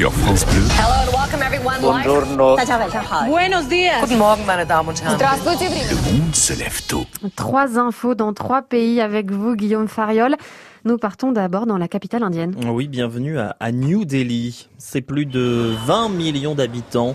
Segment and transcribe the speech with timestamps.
[0.00, 0.62] sur France Bleu.
[0.78, 1.78] Hello and welcome everyone.
[3.28, 4.00] Buenos días.
[4.00, 5.18] Guten Morgen, meine Damen und Herren.
[5.18, 7.04] Le monde se lève tôt.
[7.36, 10.36] Trois infos dans trois pays avec vous, Guillaume Fariol.
[10.86, 12.54] Nous partons d'abord dans la capitale indienne.
[12.66, 14.70] Oui, bienvenue à, New Delhi.
[14.78, 17.14] C'est plus de 20 millions d'habitants.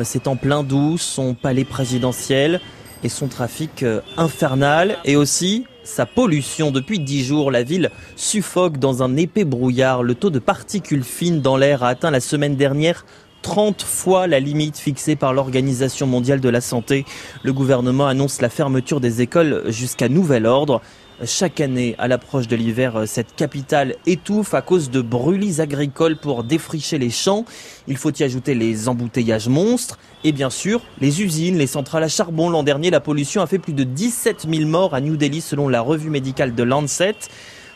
[0.00, 2.60] Euh, c'est en plein doux, son palais présidentiel
[3.04, 6.70] et son trafic euh, infernal et aussi sa pollution.
[6.70, 10.02] Depuis dix jours, la ville suffoque dans un épais brouillard.
[10.02, 13.04] Le taux de particules fines dans l'air a atteint la semaine dernière
[13.44, 17.04] 30 fois la limite fixée par l'Organisation mondiale de la santé.
[17.42, 20.80] Le gouvernement annonce la fermeture des écoles jusqu'à nouvel ordre.
[21.22, 26.42] Chaque année, à l'approche de l'hiver, cette capitale étouffe à cause de brûlis agricoles pour
[26.42, 27.44] défricher les champs.
[27.86, 32.08] Il faut y ajouter les embouteillages monstres et bien sûr les usines, les centrales à
[32.08, 32.50] charbon.
[32.50, 35.68] L'an dernier, la pollution a fait plus de 17 000 morts à New Delhi selon
[35.68, 37.14] la revue médicale de Lancet.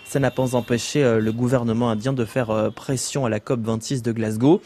[0.04, 4.02] Ça n'a pas empêché euh, le gouvernement indien de faire euh, pression à la COP26
[4.02, 4.60] de Glasgow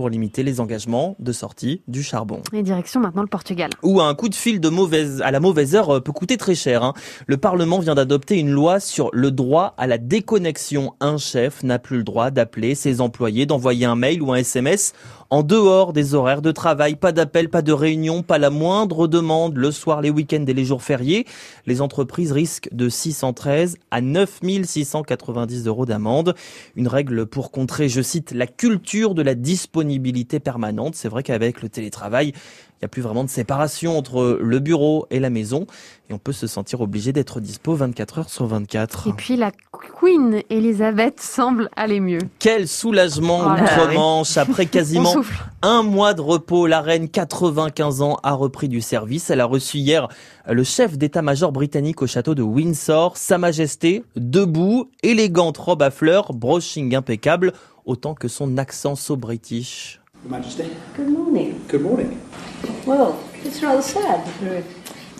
[0.00, 2.40] pour limiter les engagements de sortie du charbon.
[2.54, 3.68] Et direction maintenant le Portugal.
[3.82, 6.54] Ou un coup de fil de mauvaise, à la mauvaise heure euh, peut coûter très
[6.54, 6.82] cher.
[6.82, 6.94] hein.
[7.26, 10.94] Le Parlement vient d'adopter une loi sur le droit à la déconnexion.
[11.00, 14.94] Un chef n'a plus le droit d'appeler ses employés, d'envoyer un mail ou un SMS
[15.30, 16.96] en dehors des horaires de travail.
[16.96, 20.64] Pas d'appel, pas de réunion, pas la moindre demande le soir, les week-ends et les
[20.64, 21.26] jours fériés.
[21.66, 26.34] Les entreprises risquent de 613 à 9690 euros d'amende.
[26.76, 30.94] Une règle pour contrer, je cite, la culture de la disponibilité permanente.
[30.96, 32.34] C'est vrai qu'avec le télétravail, il
[32.82, 35.66] n'y a plus vraiment de séparation entre le bureau et la maison
[36.10, 39.06] et on peut se sentir obligé d'être dispo 24 heures sur 24.
[39.08, 39.52] Et puis la
[40.00, 42.18] Queen Elizabeth semble aller mieux.
[42.40, 45.14] Quel soulagement Oh outre-Manche après quasiment
[45.62, 46.66] un mois de repos.
[46.66, 49.30] La reine, 95 ans, a repris du service.
[49.30, 50.08] Elle a reçu hier
[50.48, 56.32] le chef d'état-major britannique au château de Windsor, Sa Majesté, debout, élégante robe à fleurs,
[56.32, 57.52] brushing impeccable,
[57.84, 60.00] autant que son accent so-british.
[60.24, 60.64] Your Majesty.
[60.96, 61.54] Good morning.
[61.68, 62.08] Good morning.
[62.90, 64.18] Well, it's rather sad.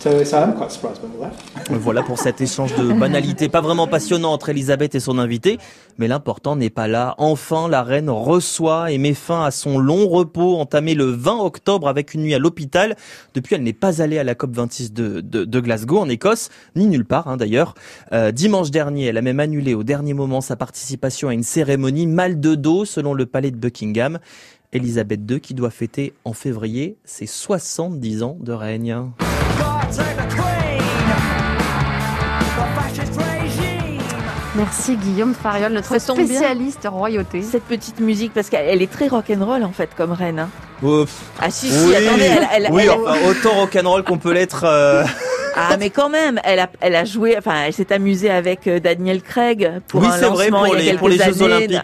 [0.01, 1.71] So, so I'm quite surprised by all that.
[1.71, 5.59] Voilà pour cet échange de banalités pas vraiment passionnant entre Elisabeth et son invité.
[5.97, 7.15] Mais l'important n'est pas là.
[7.19, 11.87] Enfin, la reine reçoit et met fin à son long repos entamé le 20 octobre
[11.87, 12.97] avec une nuit à l'hôpital.
[13.34, 16.89] Depuis, elle n'est pas allée à la COP26 de, de, de Glasgow en Écosse, ni
[16.89, 17.75] nulle part hein, d'ailleurs.
[18.12, 22.09] Euh, dimanche dernier, elle a même annulé au dernier moment sa participation à une cérémonie
[22.09, 24.19] mal de dos selon le palais de Buckingham.
[24.72, 28.97] Elisabeth II qui doit fêter en février ses 70 ans de règne.
[34.56, 36.26] Merci Guillaume Fariol, notre tombe bien.
[36.26, 37.41] spécialiste royauté.
[37.42, 40.41] Cette petite musique, parce qu'elle elle est très rock'n'roll en fait comme reine.
[40.41, 40.48] hein.
[40.81, 41.08] Pff,
[41.41, 44.64] Ah si, si, oui, attendez, elle, elle- oui elle- enfin, autant rock'n'roll qu'on peut l'être.
[44.64, 45.04] euh,
[45.56, 48.81] ah mais quand même, elle a, elle a joué, enfin elle s'est amusée avec euh,
[48.81, 51.16] Daniel Craig pour Oui, un c'est vrai, lancement pour il y a les- pour les
[51.19, 51.54] quelques Jeux années.
[51.54, 51.82] Olympiques.